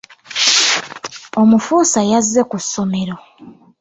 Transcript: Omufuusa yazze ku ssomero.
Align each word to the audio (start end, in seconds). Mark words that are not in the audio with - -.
Omufuusa 1.41 1.99
yazze 2.11 2.41
ku 2.49 2.57
ssomero. 2.63 3.15